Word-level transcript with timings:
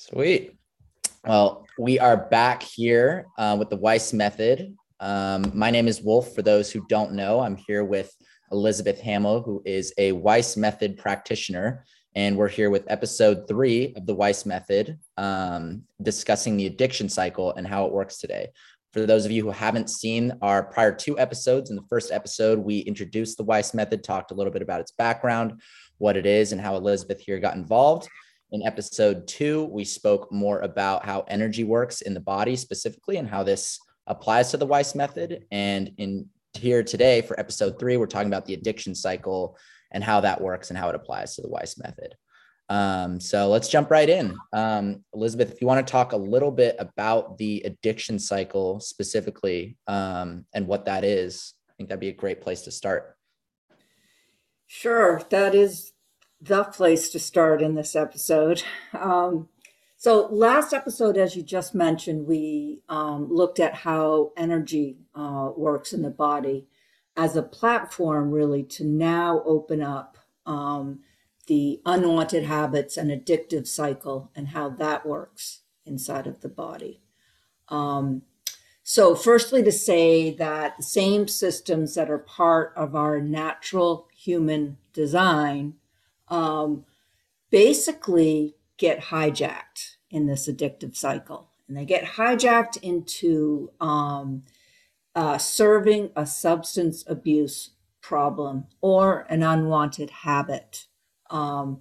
Sweet. 0.00 0.56
Well, 1.24 1.66
we 1.76 1.98
are 1.98 2.16
back 2.16 2.62
here 2.62 3.26
uh, 3.36 3.56
with 3.58 3.68
the 3.68 3.76
Weiss 3.76 4.12
Method. 4.12 4.76
Um, 5.00 5.50
my 5.52 5.72
name 5.72 5.88
is 5.88 6.00
Wolf. 6.00 6.36
For 6.36 6.42
those 6.42 6.70
who 6.70 6.86
don't 6.88 7.14
know, 7.14 7.40
I'm 7.40 7.56
here 7.56 7.82
with 7.82 8.14
Elizabeth 8.52 9.00
Hamill, 9.00 9.42
who 9.42 9.60
is 9.66 9.92
a 9.98 10.12
Weiss 10.12 10.56
Method 10.56 10.98
practitioner. 10.98 11.84
And 12.14 12.36
we're 12.36 12.48
here 12.48 12.70
with 12.70 12.84
episode 12.86 13.48
three 13.48 13.92
of 13.96 14.06
the 14.06 14.14
Weiss 14.14 14.46
Method, 14.46 15.00
um, 15.16 15.82
discussing 16.00 16.56
the 16.56 16.66
addiction 16.66 17.08
cycle 17.08 17.52
and 17.56 17.66
how 17.66 17.84
it 17.84 17.92
works 17.92 18.18
today. 18.18 18.50
For 18.92 19.04
those 19.04 19.24
of 19.24 19.32
you 19.32 19.42
who 19.42 19.50
haven't 19.50 19.90
seen 19.90 20.32
our 20.42 20.62
prior 20.62 20.94
two 20.94 21.18
episodes, 21.18 21.70
in 21.70 21.76
the 21.76 21.86
first 21.90 22.12
episode, 22.12 22.60
we 22.60 22.78
introduced 22.78 23.36
the 23.36 23.42
Weiss 23.42 23.74
Method, 23.74 24.04
talked 24.04 24.30
a 24.30 24.34
little 24.34 24.52
bit 24.52 24.62
about 24.62 24.80
its 24.80 24.92
background, 24.92 25.60
what 25.96 26.16
it 26.16 26.24
is, 26.24 26.52
and 26.52 26.60
how 26.60 26.76
Elizabeth 26.76 27.20
here 27.20 27.40
got 27.40 27.56
involved. 27.56 28.08
In 28.50 28.62
episode 28.62 29.26
two, 29.26 29.64
we 29.66 29.84
spoke 29.84 30.32
more 30.32 30.60
about 30.60 31.04
how 31.04 31.24
energy 31.28 31.64
works 31.64 32.00
in 32.00 32.14
the 32.14 32.20
body 32.20 32.56
specifically 32.56 33.18
and 33.18 33.28
how 33.28 33.42
this 33.42 33.78
applies 34.06 34.50
to 34.50 34.56
the 34.56 34.64
Weiss 34.64 34.94
method. 34.94 35.44
And 35.50 35.92
in 35.98 36.28
here 36.54 36.82
today 36.82 37.20
for 37.20 37.38
episode 37.38 37.78
three, 37.78 37.98
we're 37.98 38.06
talking 38.06 38.28
about 38.28 38.46
the 38.46 38.54
addiction 38.54 38.94
cycle 38.94 39.58
and 39.90 40.02
how 40.02 40.20
that 40.20 40.40
works 40.40 40.70
and 40.70 40.78
how 40.78 40.88
it 40.88 40.94
applies 40.94 41.36
to 41.36 41.42
the 41.42 41.48
Weiss 41.48 41.76
method. 41.76 42.14
Um, 42.70 43.20
so 43.20 43.48
let's 43.48 43.68
jump 43.68 43.90
right 43.90 44.08
in. 44.08 44.36
Um, 44.54 45.04
Elizabeth, 45.12 45.52
if 45.52 45.60
you 45.60 45.66
want 45.66 45.86
to 45.86 45.90
talk 45.90 46.12
a 46.12 46.16
little 46.16 46.50
bit 46.50 46.76
about 46.78 47.36
the 47.36 47.62
addiction 47.66 48.18
cycle 48.18 48.80
specifically 48.80 49.76
um, 49.86 50.46
and 50.54 50.66
what 50.66 50.86
that 50.86 51.04
is, 51.04 51.52
I 51.68 51.72
think 51.76 51.90
that'd 51.90 52.00
be 52.00 52.08
a 52.08 52.12
great 52.12 52.40
place 52.40 52.62
to 52.62 52.70
start. 52.70 53.14
Sure, 54.66 55.22
that 55.30 55.54
is 55.54 55.92
the 56.40 56.64
place 56.64 57.08
to 57.10 57.18
start 57.18 57.62
in 57.62 57.74
this 57.74 57.96
episode. 57.96 58.62
Um, 58.92 59.48
so, 59.96 60.28
last 60.30 60.72
episode, 60.72 61.16
as 61.16 61.34
you 61.34 61.42
just 61.42 61.74
mentioned, 61.74 62.26
we 62.26 62.82
um, 62.88 63.28
looked 63.32 63.58
at 63.58 63.74
how 63.74 64.32
energy 64.36 64.98
uh, 65.12 65.50
works 65.56 65.92
in 65.92 66.02
the 66.02 66.10
body 66.10 66.68
as 67.16 67.34
a 67.34 67.42
platform, 67.42 68.30
really, 68.30 68.62
to 68.62 68.84
now 68.84 69.42
open 69.44 69.82
up 69.82 70.16
um, 70.46 71.00
the 71.48 71.80
unwanted 71.84 72.44
habits 72.44 72.96
and 72.96 73.10
addictive 73.10 73.66
cycle 73.66 74.30
and 74.36 74.48
how 74.48 74.68
that 74.68 75.04
works 75.04 75.62
inside 75.84 76.28
of 76.28 76.42
the 76.42 76.48
body. 76.48 77.00
Um, 77.68 78.22
so, 78.84 79.16
firstly, 79.16 79.64
to 79.64 79.72
say 79.72 80.32
that 80.34 80.76
the 80.76 80.84
same 80.84 81.26
systems 81.26 81.96
that 81.96 82.08
are 82.08 82.18
part 82.18 82.72
of 82.76 82.94
our 82.94 83.20
natural 83.20 84.06
human 84.14 84.76
design 84.92 85.74
um, 86.30 86.84
basically 87.50 88.56
get 88.76 89.00
hijacked 89.00 89.96
in 90.10 90.26
this 90.26 90.48
addictive 90.48 90.96
cycle. 90.96 91.50
And 91.66 91.76
they 91.76 91.84
get 91.84 92.04
hijacked 92.04 92.78
into 92.82 93.70
um, 93.80 94.44
uh, 95.14 95.38
serving 95.38 96.10
a 96.16 96.24
substance 96.24 97.04
abuse 97.06 97.70
problem 98.00 98.66
or 98.80 99.26
an 99.28 99.42
unwanted 99.42 100.10
habit, 100.10 100.86
um, 101.30 101.80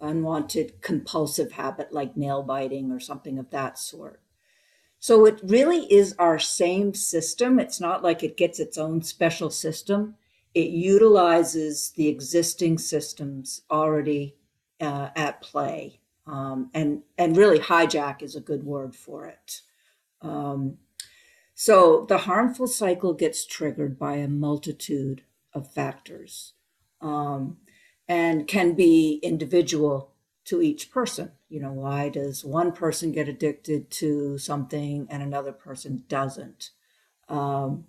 unwanted 0.00 0.80
compulsive 0.82 1.52
habit 1.52 1.92
like 1.92 2.16
nail 2.16 2.42
biting 2.42 2.92
or 2.92 3.00
something 3.00 3.38
of 3.38 3.50
that 3.50 3.78
sort. 3.78 4.20
So 5.00 5.26
it 5.26 5.40
really 5.42 5.92
is 5.92 6.14
our 6.18 6.38
same 6.38 6.94
system. 6.94 7.58
It's 7.58 7.80
not 7.80 8.02
like 8.02 8.22
it 8.22 8.36
gets 8.36 8.60
its 8.60 8.78
own 8.78 9.02
special 9.02 9.50
system 9.50 10.14
it 10.54 10.70
utilizes 10.70 11.90
the 11.90 12.08
existing 12.08 12.78
systems 12.78 13.62
already 13.70 14.36
uh, 14.80 15.10
at 15.16 15.42
play. 15.42 16.00
Um, 16.26 16.70
and, 16.72 17.02
and 17.18 17.36
really, 17.36 17.58
hijack 17.58 18.22
is 18.22 18.36
a 18.36 18.40
good 18.40 18.64
word 18.64 18.94
for 18.94 19.26
it. 19.26 19.60
Um, 20.22 20.78
so 21.54 22.06
the 22.08 22.18
harmful 22.18 22.66
cycle 22.66 23.12
gets 23.12 23.44
triggered 23.44 23.98
by 23.98 24.16
a 24.16 24.28
multitude 24.28 25.22
of 25.52 25.72
factors 25.72 26.54
um, 27.00 27.58
and 28.08 28.48
can 28.48 28.72
be 28.72 29.20
individual 29.22 30.12
to 30.46 30.62
each 30.62 30.90
person. 30.90 31.32
You 31.48 31.60
know, 31.60 31.72
why 31.72 32.08
does 32.08 32.44
one 32.44 32.72
person 32.72 33.12
get 33.12 33.28
addicted 33.28 33.90
to 33.92 34.38
something 34.38 35.06
and 35.10 35.22
another 35.22 35.52
person 35.52 36.04
doesn't? 36.08 36.70
Um, 37.28 37.84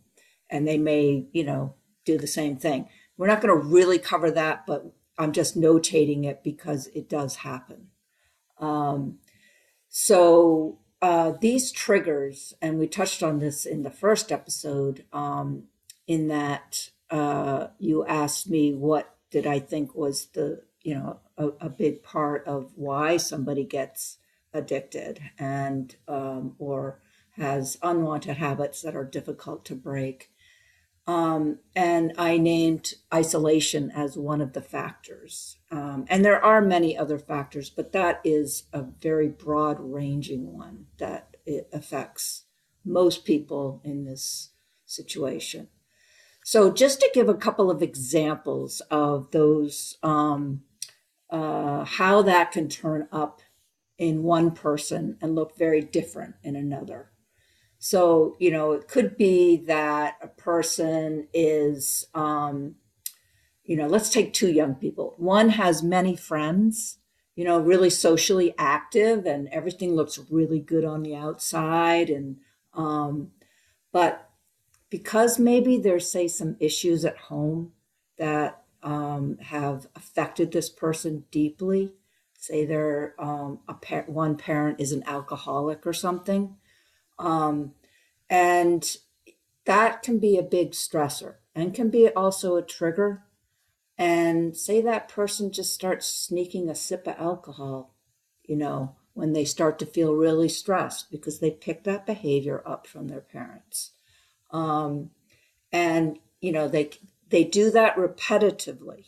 and 0.50 0.68
they 0.68 0.78
may, 0.78 1.26
you 1.32 1.44
know, 1.44 1.74
do 2.06 2.18
the 2.18 2.28
same 2.28 2.56
thing. 2.56 2.88
We're 3.18 3.28
not 3.28 3.42
going 3.42 3.60
to 3.60 3.68
really 3.68 4.00
cover 4.00 4.32
that, 4.32 4.66
but 4.66 4.94
I'm 5.18 5.32
just 5.32 5.60
notating 5.60 6.26
it 6.26 6.44
because 6.44 6.88
it 6.88 7.10
does 7.10 7.38
happen. 7.38 7.88
Um, 8.60 9.20
so 9.90 10.80
uh, 11.02 11.34
these 11.40 11.72
triggers, 11.72 12.54
and 12.62 12.80
we 12.80 12.88
touched 12.88 13.24
on 13.24 13.40
this 13.40 13.66
in 13.66 13.84
the 13.84 13.92
first 13.92 14.32
episode, 14.32 15.06
um, 15.14 15.64
in 16.08 16.28
that 16.28 16.90
uh, 17.10 17.68
you 17.80 18.06
asked 18.06 18.50
me 18.50 18.74
what 18.74 19.16
did 19.32 19.46
I 19.46 19.60
think 19.60 19.96
was 19.96 20.28
the 20.28 20.62
you 20.82 20.96
know 20.96 21.20
a, 21.38 21.48
a 21.62 21.70
big 21.70 22.04
part 22.04 22.46
of 22.46 22.72
why 22.76 23.18
somebody 23.18 23.64
gets 23.64 24.18
addicted 24.54 25.20
and 25.38 25.96
um, 26.08 26.56
or 26.58 27.00
has 27.32 27.78
unwanted 27.82 28.38
habits 28.38 28.82
that 28.82 28.96
are 28.96 29.04
difficult 29.04 29.66
to 29.66 29.76
break. 29.76 30.32
Um, 31.08 31.60
and 31.76 32.14
I 32.18 32.38
named 32.38 32.94
isolation 33.14 33.92
as 33.92 34.18
one 34.18 34.42
of 34.42 34.54
the 34.54 34.62
factors. 34.62 35.58
Um, 35.70 36.06
and 36.10 36.26
there 36.26 36.44
are 36.44 36.62
many 36.62 36.98
other 36.98 37.20
factors, 37.20 37.70
but 37.70 37.92
that 37.92 38.22
is 38.24 38.64
a 38.74 38.82
very 38.82 39.28
broad 39.28 39.78
ranging 39.80 40.58
one 40.58 40.88
that 40.98 41.38
it 41.46 41.70
affects 41.72 42.46
most 42.84 43.24
people 43.24 43.82
in 43.84 44.06
this 44.06 44.50
situation. 44.86 45.68
So, 46.44 46.72
just 46.72 47.00
to 47.00 47.10
give 47.14 47.28
a 47.28 47.34
couple 47.34 47.72
of 47.72 47.82
examples 47.82 48.82
of 48.92 49.32
those, 49.32 49.98
um, 50.04 50.62
uh, 51.30 51.86
how 51.86 52.22
that 52.22 52.52
can 52.52 52.70
turn 52.70 53.08
up 53.12 53.42
in 53.98 54.24
one 54.24 54.52
person 54.52 55.18
and 55.22 55.36
look 55.36 55.58
very 55.58 55.82
different 55.82 56.36
in 56.44 56.56
another. 56.56 57.12
So, 57.86 58.36
you 58.40 58.50
know, 58.50 58.72
it 58.72 58.88
could 58.88 59.16
be 59.16 59.58
that 59.68 60.18
a 60.20 60.28
person 60.28 61.28
is, 61.36 62.08
um, 62.16 62.78
you 63.64 63.78
know, 63.78 63.86
let's 63.86 64.10
take 64.10 64.34
two 64.34 64.52
young 64.52 64.74
people. 64.74 65.14
One 65.18 65.50
has 65.50 65.84
many 65.84 66.16
friends, 66.16 66.98
you 67.36 67.46
know, 67.46 67.60
really 67.60 67.92
socially 67.92 68.56
active 68.58 69.28
and 69.28 69.48
everything 69.50 69.94
looks 69.94 70.18
really 70.32 70.60
good 70.60 70.84
on 70.84 71.04
the 71.04 71.16
outside. 71.16 72.10
And, 72.10 72.38
um, 72.74 73.34
but 73.92 74.32
because 74.90 75.38
maybe 75.38 75.78
there's, 75.78 76.12
say, 76.12 76.28
some 76.28 76.58
issues 76.60 77.06
at 77.06 77.18
home 77.18 77.74
that 78.18 78.64
um, 78.82 79.38
have 79.38 79.86
affected 79.96 80.52
this 80.52 80.72
person 80.72 81.26
deeply, 81.30 81.94
say 82.34 82.66
they're 82.66 83.14
um, 83.20 83.60
a 83.68 83.76
par- 83.76 84.06
one 84.08 84.38
parent 84.38 84.80
is 84.82 84.92
an 84.92 85.04
alcoholic 85.06 85.86
or 85.86 85.94
something 85.94 86.56
um, 87.20 87.74
and 88.30 88.98
that 89.66 90.04
can 90.04 90.20
be 90.20 90.38
a 90.38 90.44
big 90.44 90.72
stressor 90.72 91.36
and 91.54 91.74
can 91.74 91.90
be 91.90 92.10
also 92.10 92.56
a 92.56 92.62
trigger. 92.62 93.24
And 93.98 94.58
say 94.58 94.82
that 94.82 95.08
person 95.08 95.52
just 95.52 95.74
starts 95.74 96.06
sneaking 96.06 96.70
a 96.70 96.76
sip 96.76 97.08
of 97.08 97.16
alcohol, 97.18 97.96
you 98.44 98.58
know, 98.58 98.96
when 99.14 99.32
they 99.32 99.46
start 99.46 99.80
to 99.80 99.86
feel 99.86 100.14
really 100.14 100.50
stressed 100.50 101.10
because 101.10 101.40
they 101.40 101.52
pick 101.52 101.86
that 101.86 102.06
behavior 102.06 102.62
up 102.66 102.88
from 102.88 103.08
their 103.08 103.22
parents. 103.22 103.92
Um, 104.52 105.12
and, 105.72 106.20
you 106.42 106.52
know, 106.52 106.68
they, 106.68 106.92
they 107.30 107.46
do 107.46 107.72
that 107.72 107.96
repetitively 107.96 109.06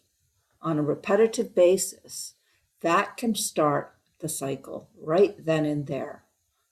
on 0.62 0.80
a 0.80 0.84
repetitive 0.84 1.54
basis. 1.54 2.36
That 2.82 3.18
can 3.18 3.36
start 3.36 3.94
the 4.20 4.30
cycle 4.30 4.90
right 4.98 5.36
then 5.44 5.66
and 5.66 5.88
there. 5.88 6.24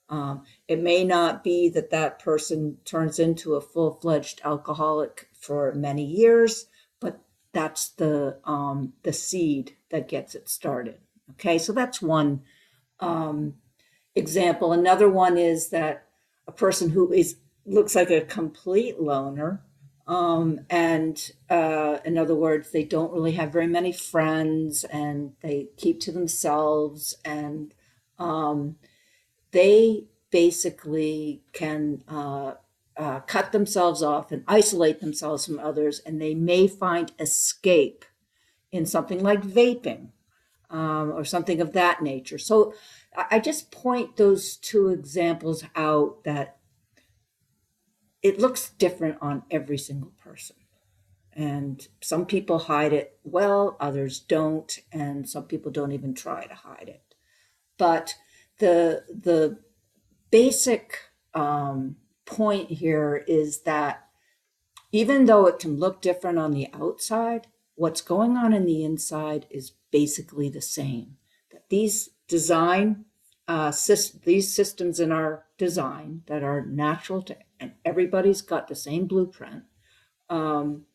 Um, 0.09 0.43
it 0.67 0.81
may 0.81 1.03
not 1.03 1.43
be 1.43 1.69
that 1.69 1.89
that 1.89 2.19
person 2.19 2.77
turns 2.85 3.19
into 3.19 3.55
a 3.55 3.61
full 3.61 3.93
fledged 3.93 4.41
alcoholic 4.43 5.29
for 5.33 5.73
many 5.73 6.05
years, 6.05 6.67
but 6.99 7.19
that's 7.53 7.89
the 7.89 8.37
um, 8.43 8.93
the 9.03 9.13
seed 9.13 9.75
that 9.89 10.07
gets 10.07 10.35
it 10.35 10.47
started. 10.47 10.99
Okay, 11.31 11.57
so 11.57 11.73
that's 11.73 12.01
one 12.01 12.41
um, 12.99 13.55
example. 14.13 14.71
Another 14.73 15.09
one 15.09 15.37
is 15.37 15.69
that 15.69 16.05
a 16.47 16.51
person 16.51 16.91
who 16.91 17.11
is 17.11 17.37
looks 17.65 17.95
like 17.95 18.11
a 18.11 18.21
complete 18.21 18.99
loner, 18.99 19.63
um, 20.05 20.61
and 20.69 21.31
uh, 21.49 21.97
in 22.05 22.17
other 22.17 22.35
words, 22.35 22.71
they 22.71 22.83
don't 22.83 23.11
really 23.11 23.31
have 23.31 23.51
very 23.51 23.67
many 23.67 23.91
friends, 23.91 24.83
and 24.83 25.33
they 25.41 25.69
keep 25.77 25.99
to 26.01 26.11
themselves, 26.11 27.15
and 27.25 27.73
um, 28.19 28.75
they 29.55 30.05
basically 30.31 31.41
can 31.53 32.03
uh, 32.09 32.53
uh, 32.97 33.21
cut 33.21 33.53
themselves 33.53 34.03
off 34.03 34.31
and 34.33 34.43
isolate 34.47 34.99
themselves 35.01 35.45
from 35.47 35.59
others, 35.59 36.01
and 36.05 36.21
they 36.21 36.35
may 36.35 36.67
find 36.67 37.13
escape 37.19 38.05
in 38.71 38.85
something 38.85 39.23
like 39.23 39.41
vaping. 39.43 40.09
um, 40.69 41.13
or 41.13 41.23
something 41.23 41.61
of 41.61 41.73
that 41.73 42.01
nature. 42.01 42.37
So 42.37 42.73
I 43.31 43.39
just 43.39 43.71
point 43.71 44.17
those 44.17 44.57
two 44.57 44.89
examples 44.89 45.63
out 45.75 46.23
that 46.25 46.57
it 48.21 48.39
looks 48.39 48.71
different 48.71 49.17
on 49.21 49.43
every 49.51 49.77
single 49.77 50.11
person. 50.23 50.57
And 51.33 51.87
some 52.01 52.25
people 52.25 52.59
hide 52.59 52.93
it 52.93 53.19
well, 53.23 53.77
others 53.79 54.19
don't, 54.19 54.79
and 54.91 55.29
some 55.29 55.45
people 55.45 55.71
don't 55.71 55.93
even 55.93 56.13
try 56.13 56.45
to 56.45 56.55
hide 56.55 56.89
it. 56.89 57.15
But 57.77 58.15
the 58.59 59.03
the 59.09 59.59
basic 60.31 60.99
um, 61.33 61.97
point 62.25 62.69
here 62.69 63.23
is 63.27 63.61
that 63.61 64.07
even 64.91 65.25
though 65.25 65.45
it 65.45 65.59
can 65.59 65.77
look 65.77 66.01
different 66.01 66.39
on 66.39 66.51
the 66.51 66.67
outside, 66.73 67.47
what's 67.75 68.01
going 68.01 68.37
on 68.37 68.53
in 68.53 68.65
the 68.65 68.83
inside 68.83 69.45
is 69.49 69.73
basically 69.91 70.49
the 70.49 70.61
same. 70.61 71.17
That 71.51 71.69
these 71.69 72.09
design 72.27 73.05
uh, 73.47 73.71
these 74.23 74.53
systems 74.53 74.99
in 74.99 75.11
our 75.11 75.45
design 75.57 76.23
that 76.25 76.41
are 76.43 76.65
natural 76.65 77.21
to 77.21 77.37
and 77.59 77.73
everybody's 77.85 78.41
got 78.41 78.67
the 78.67 78.75
same 78.75 79.05
blueprint. 79.07 79.63
Um, 80.29 80.85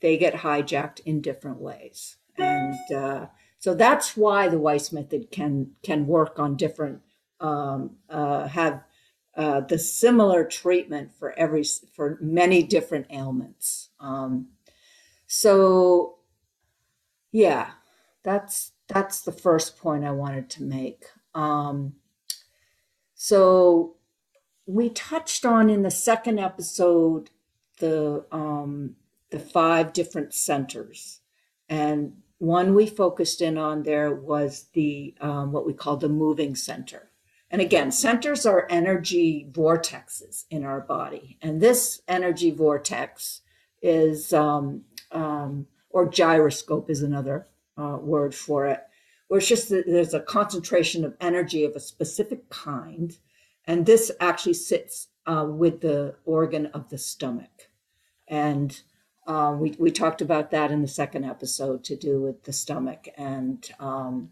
they 0.00 0.18
get 0.18 0.34
hijacked 0.34 1.00
in 1.00 1.22
different 1.22 1.60
ways, 1.60 2.16
and 2.36 2.76
uh, 2.94 3.26
so 3.64 3.72
that's 3.72 4.14
why 4.14 4.50
the 4.50 4.58
Weiss 4.58 4.92
method 4.92 5.30
can 5.30 5.70
can 5.82 6.06
work 6.06 6.38
on 6.38 6.54
different 6.54 7.00
um, 7.40 7.96
uh, 8.10 8.46
have 8.46 8.84
uh, 9.38 9.60
the 9.60 9.78
similar 9.78 10.44
treatment 10.44 11.14
for 11.18 11.32
every 11.38 11.64
for 11.96 12.18
many 12.20 12.62
different 12.62 13.06
ailments. 13.08 13.88
Um, 13.98 14.48
so, 15.26 16.16
yeah, 17.32 17.70
that's 18.22 18.72
that's 18.86 19.22
the 19.22 19.32
first 19.32 19.78
point 19.78 20.04
I 20.04 20.10
wanted 20.10 20.50
to 20.50 20.62
make. 20.62 21.06
Um, 21.34 21.94
so 23.14 23.96
we 24.66 24.90
touched 24.90 25.46
on 25.46 25.70
in 25.70 25.80
the 25.80 25.90
second 25.90 26.38
episode 26.38 27.30
the 27.78 28.26
um, 28.30 28.96
the 29.30 29.38
five 29.38 29.94
different 29.94 30.34
centers, 30.34 31.20
and 31.66 32.18
one 32.38 32.74
we 32.74 32.86
focused 32.86 33.40
in 33.40 33.58
on 33.58 33.82
there 33.82 34.14
was 34.14 34.68
the 34.72 35.14
um, 35.20 35.52
what 35.52 35.66
we 35.66 35.72
call 35.72 35.96
the 35.96 36.08
moving 36.08 36.54
center. 36.54 37.10
And 37.50 37.60
again, 37.60 37.92
centers 37.92 38.46
are 38.46 38.66
energy 38.68 39.46
vortexes 39.50 40.44
in 40.50 40.64
our 40.64 40.80
body, 40.80 41.38
and 41.40 41.60
this 41.60 42.00
energy 42.08 42.50
vortex 42.50 43.42
is 43.82 44.32
um, 44.32 44.82
um 45.12 45.66
or 45.90 46.08
gyroscope 46.08 46.90
is 46.90 47.02
another 47.02 47.46
uh, 47.78 47.98
word 48.00 48.34
for 48.34 48.66
it, 48.66 48.80
where 49.28 49.38
it's 49.38 49.48
just 49.48 49.68
that 49.68 49.86
there's 49.86 50.14
a 50.14 50.20
concentration 50.20 51.04
of 51.04 51.14
energy 51.20 51.64
of 51.64 51.76
a 51.76 51.80
specific 51.80 52.50
kind 52.50 53.16
and 53.66 53.86
this 53.86 54.10
actually 54.20 54.54
sits 54.54 55.08
uh, 55.26 55.46
with 55.48 55.80
the 55.80 56.16
organ 56.24 56.66
of 56.66 56.90
the 56.90 56.98
stomach. 56.98 57.70
And 58.28 58.78
uh, 59.26 59.56
we, 59.58 59.74
we 59.78 59.90
talked 59.90 60.20
about 60.20 60.50
that 60.50 60.70
in 60.70 60.82
the 60.82 60.88
second 60.88 61.24
episode 61.24 61.84
to 61.84 61.96
do 61.96 62.20
with 62.20 62.44
the 62.44 62.52
stomach. 62.52 63.08
And 63.16 63.68
um, 63.80 64.30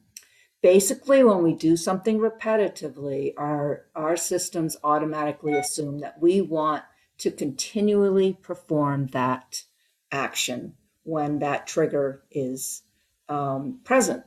basically, 0.62 1.24
when 1.24 1.42
we 1.42 1.54
do 1.54 1.76
something 1.76 2.18
repetitively, 2.18 3.32
our, 3.36 3.86
our 3.94 4.16
systems 4.16 4.76
automatically 4.84 5.54
assume 5.54 6.00
that 6.00 6.20
we 6.20 6.40
want 6.40 6.84
to 7.18 7.30
continually 7.30 8.36
perform 8.42 9.06
that 9.08 9.62
action 10.10 10.74
when 11.04 11.38
that 11.38 11.66
trigger 11.66 12.22
is 12.30 12.82
um, 13.28 13.80
present. 13.84 14.24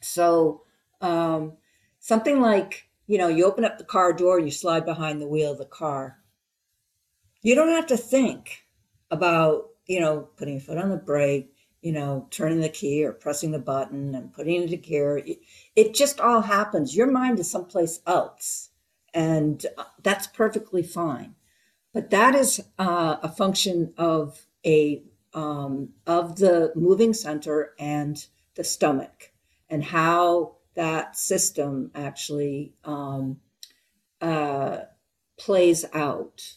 So, 0.00 0.62
um, 1.00 1.54
something 1.98 2.40
like 2.40 2.88
you 3.06 3.18
know, 3.18 3.28
you 3.28 3.44
open 3.44 3.64
up 3.64 3.78
the 3.78 3.84
car 3.84 4.12
door, 4.12 4.38
you 4.38 4.50
slide 4.50 4.86
behind 4.86 5.20
the 5.20 5.26
wheel 5.26 5.52
of 5.52 5.58
the 5.58 5.64
car. 5.64 6.18
You 7.42 7.54
don't 7.54 7.68
have 7.68 7.86
to 7.88 7.96
think 7.96 8.64
about, 9.12 9.68
you 9.86 10.00
know, 10.00 10.28
putting 10.36 10.54
your 10.54 10.62
foot 10.62 10.78
on 10.78 10.90
the 10.90 10.96
brake, 10.96 11.54
you 11.82 11.92
know, 11.92 12.26
turning 12.30 12.60
the 12.60 12.68
key 12.68 13.04
or 13.04 13.12
pressing 13.12 13.52
the 13.52 13.58
button 13.58 14.14
and 14.14 14.32
putting 14.32 14.56
it 14.56 14.62
into 14.64 14.76
gear. 14.76 15.22
It 15.76 15.94
just 15.94 16.18
all 16.18 16.40
happens. 16.40 16.96
Your 16.96 17.10
mind 17.10 17.38
is 17.38 17.50
someplace 17.50 18.00
else, 18.06 18.70
and 19.14 19.64
uh, 19.78 19.84
that's 20.02 20.26
perfectly 20.26 20.82
fine. 20.82 21.34
But 21.92 22.10
that 22.10 22.34
is 22.34 22.60
uh, 22.78 23.18
a 23.22 23.28
function 23.28 23.92
of 23.98 24.46
a 24.64 25.04
um, 25.34 25.90
of 26.06 26.36
the 26.36 26.72
moving 26.74 27.14
center 27.14 27.74
and 27.78 28.24
the 28.54 28.64
stomach 28.64 29.32
and 29.68 29.82
how 29.82 30.56
that 30.74 31.16
system 31.16 31.90
actually 31.94 32.74
um, 32.84 33.40
uh, 34.20 34.78
plays 35.38 35.84
out 35.94 36.56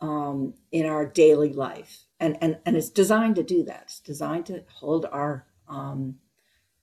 um, 0.00 0.54
in 0.72 0.86
our 0.86 1.06
daily 1.06 1.52
life. 1.52 2.04
And, 2.18 2.36
and, 2.40 2.58
and 2.64 2.76
it's 2.76 2.90
designed 2.90 3.36
to 3.36 3.42
do 3.42 3.62
that. 3.64 3.82
It's 3.84 4.00
designed 4.00 4.46
to 4.46 4.64
hold 4.68 5.06
our, 5.06 5.46
um, 5.68 6.16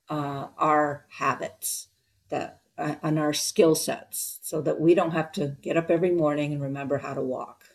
uh, 0.10 0.48
our 0.58 1.06
habits 1.10 1.88
that, 2.30 2.62
uh, 2.78 2.96
and 3.02 3.20
our 3.20 3.34
skill 3.34 3.76
sets 3.76 4.40
so 4.42 4.62
that 4.62 4.80
we 4.80 4.96
don't 4.96 5.12
have 5.12 5.32
to 5.34 5.56
get 5.62 5.78
up 5.78 5.90
every 5.90 6.12
morning 6.12 6.54
and 6.54 6.62
remember 6.62 7.00
how 7.00 7.14
to 7.14 7.22
walk. 7.22 7.66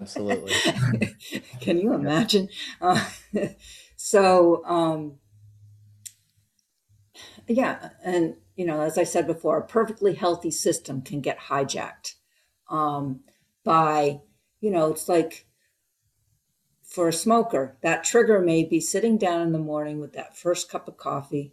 Absolutely. 0.00 0.52
Can 1.60 1.78
you 1.78 1.94
imagine? 1.94 2.48
Uh, 2.80 3.04
so, 3.96 4.64
um, 4.64 5.18
yeah, 7.46 7.90
and 8.02 8.36
you 8.56 8.64
know, 8.64 8.80
as 8.80 8.98
I 8.98 9.04
said 9.04 9.26
before, 9.26 9.58
a 9.58 9.66
perfectly 9.66 10.14
healthy 10.14 10.50
system 10.50 11.02
can 11.02 11.20
get 11.20 11.38
hijacked 11.38 12.14
um, 12.70 13.20
by, 13.64 14.20
you 14.64 14.70
know, 14.70 14.90
it's 14.90 15.10
like 15.10 15.46
for 16.82 17.08
a 17.08 17.12
smoker, 17.12 17.76
that 17.82 18.02
trigger 18.02 18.40
may 18.40 18.64
be 18.64 18.80
sitting 18.80 19.18
down 19.18 19.42
in 19.42 19.52
the 19.52 19.58
morning 19.58 20.00
with 20.00 20.14
that 20.14 20.38
first 20.38 20.70
cup 20.70 20.88
of 20.88 20.96
coffee 20.96 21.52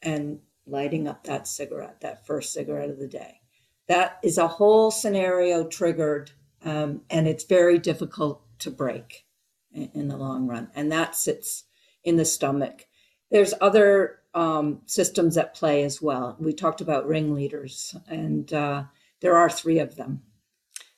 and 0.00 0.40
lighting 0.66 1.06
up 1.06 1.24
that 1.24 1.46
cigarette, 1.46 2.00
that 2.00 2.26
first 2.26 2.54
cigarette 2.54 2.88
of 2.88 2.98
the 2.98 3.06
day. 3.06 3.42
That 3.88 4.18
is 4.24 4.38
a 4.38 4.48
whole 4.48 4.90
scenario 4.90 5.66
triggered, 5.66 6.30
um, 6.64 7.02
and 7.10 7.28
it's 7.28 7.44
very 7.44 7.78
difficult 7.78 8.42
to 8.60 8.70
break 8.70 9.26
in, 9.70 9.90
in 9.92 10.08
the 10.08 10.16
long 10.16 10.46
run. 10.46 10.70
And 10.74 10.90
that 10.92 11.14
sits 11.14 11.64
in 12.04 12.16
the 12.16 12.24
stomach. 12.24 12.86
There's 13.30 13.52
other 13.60 14.20
um, 14.32 14.80
systems 14.86 15.36
at 15.36 15.52
play 15.52 15.82
as 15.84 16.00
well. 16.00 16.38
We 16.40 16.54
talked 16.54 16.80
about 16.80 17.06
ringleaders, 17.06 17.94
and 18.08 18.50
uh, 18.50 18.84
there 19.20 19.36
are 19.36 19.50
three 19.50 19.78
of 19.78 19.96
them, 19.96 20.22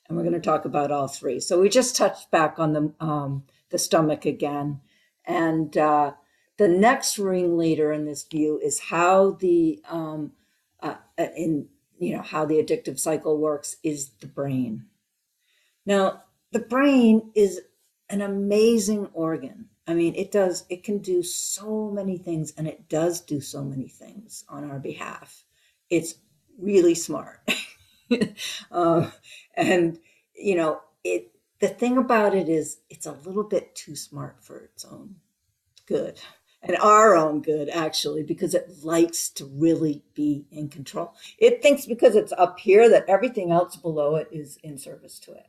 and 0.08 0.16
we're 0.16 0.24
going 0.24 0.34
to 0.34 0.40
talk 0.40 0.64
about 0.64 0.90
all 0.90 1.08
three. 1.08 1.40
So 1.40 1.60
we 1.60 1.68
just 1.68 1.96
touched 1.96 2.30
back 2.30 2.58
on 2.58 2.72
the 2.72 2.92
um, 3.00 3.44
the 3.70 3.78
stomach 3.78 4.24
again, 4.24 4.80
and 5.24 5.76
uh, 5.76 6.12
the 6.56 6.68
next 6.68 7.18
ringleader 7.18 7.92
in 7.92 8.06
this 8.06 8.24
view 8.24 8.58
is 8.62 8.80
how 8.80 9.32
the 9.32 9.80
um, 9.88 10.32
uh, 10.82 10.94
uh 11.18 11.26
in 11.36 11.68
you 11.98 12.16
know 12.16 12.22
how 12.22 12.44
the 12.44 12.62
addictive 12.62 12.98
cycle 12.98 13.38
works 13.38 13.76
is 13.82 14.10
the 14.20 14.26
brain. 14.26 14.86
Now, 15.84 16.22
the 16.52 16.60
brain 16.60 17.30
is 17.34 17.60
an 18.08 18.22
amazing 18.22 19.08
organ 19.12 19.68
I 19.88 19.94
mean, 19.94 20.14
it 20.16 20.30
does, 20.30 20.66
it 20.68 20.84
can 20.84 20.98
do 20.98 21.22
so 21.22 21.90
many 21.90 22.18
things 22.18 22.52
and 22.58 22.68
it 22.68 22.90
does 22.90 23.22
do 23.22 23.40
so 23.40 23.64
many 23.64 23.88
things 23.88 24.44
on 24.46 24.70
our 24.70 24.78
behalf. 24.78 25.44
It's 25.88 26.16
really 26.58 26.94
smart. 26.94 27.40
uh, 28.70 29.10
and, 29.58 29.98
you 30.34 30.54
know, 30.54 30.80
it, 31.04 31.30
the 31.60 31.68
thing 31.68 31.98
about 31.98 32.34
it 32.34 32.48
is 32.48 32.78
it's 32.88 33.06
a 33.06 33.12
little 33.12 33.44
bit 33.44 33.74
too 33.74 33.96
smart 33.96 34.42
for 34.42 34.58
its 34.58 34.84
own 34.84 35.16
good 35.86 36.20
and 36.62 36.76
our 36.78 37.16
own 37.16 37.40
good 37.42 37.68
actually 37.68 38.22
because 38.22 38.54
it 38.54 38.68
likes 38.82 39.28
to 39.30 39.44
really 39.44 40.02
be 40.14 40.44
in 40.50 40.68
control 40.68 41.14
it 41.38 41.62
thinks 41.62 41.86
because 41.86 42.16
it's 42.16 42.32
up 42.32 42.58
here 42.58 42.90
that 42.90 43.04
everything 43.08 43.52
else 43.52 43.76
below 43.76 44.16
it 44.16 44.28
is 44.32 44.58
in 44.64 44.76
service 44.76 45.18
to 45.18 45.32
it 45.32 45.46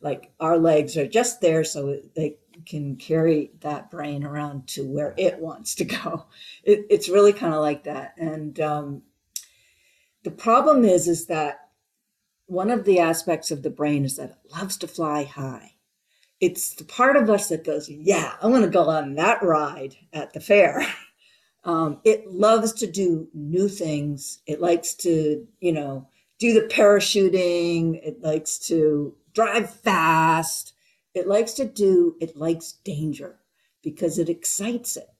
like 0.00 0.32
our 0.40 0.58
legs 0.58 0.96
are 0.96 1.06
just 1.06 1.40
there 1.40 1.62
so 1.62 2.00
they 2.14 2.36
can 2.66 2.96
carry 2.96 3.50
that 3.60 3.90
brain 3.90 4.24
around 4.24 4.66
to 4.68 4.84
where 4.84 5.14
it 5.16 5.38
wants 5.38 5.74
to 5.76 5.84
go. 6.02 6.26
It, 6.64 6.86
it's 6.90 7.08
really 7.08 7.32
kind 7.32 7.54
of 7.54 7.60
like 7.60 7.84
that. 7.84 8.14
And 8.18 8.58
um, 8.60 9.02
the 10.22 10.30
problem 10.30 10.84
is, 10.84 11.08
is 11.08 11.26
that 11.26 11.68
one 12.50 12.70
of 12.70 12.84
the 12.84 12.98
aspects 12.98 13.52
of 13.52 13.62
the 13.62 13.70
brain 13.70 14.04
is 14.04 14.16
that 14.16 14.30
it 14.30 14.52
loves 14.52 14.76
to 14.78 14.88
fly 14.88 15.22
high. 15.22 15.74
It's 16.40 16.74
the 16.74 16.84
part 16.84 17.16
of 17.16 17.30
us 17.30 17.48
that 17.48 17.64
goes, 17.64 17.88
yeah, 17.88 18.34
I 18.42 18.48
want 18.48 18.64
to 18.64 18.70
go 18.70 18.88
on 18.88 19.14
that 19.14 19.42
ride 19.42 19.94
at 20.12 20.32
the 20.32 20.40
fair. 20.40 20.86
Um, 21.62 22.00
it 22.04 22.26
loves 22.26 22.72
to 22.72 22.86
do 22.86 23.28
new 23.34 23.68
things. 23.68 24.40
It 24.46 24.62
likes 24.62 24.94
to, 24.94 25.46
you 25.60 25.72
know, 25.72 26.08
do 26.38 26.54
the 26.54 26.66
parachuting. 26.66 28.00
It 28.02 28.22
likes 28.22 28.58
to 28.68 29.14
drive 29.34 29.68
fast. 29.68 30.72
It 31.12 31.26
likes 31.26 31.52
to 31.52 31.66
do, 31.66 32.16
it 32.18 32.34
likes 32.34 32.72
danger 32.82 33.40
because 33.82 34.18
it 34.18 34.30
excites 34.30 34.96
it. 34.96 35.10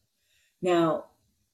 Now, 0.62 1.06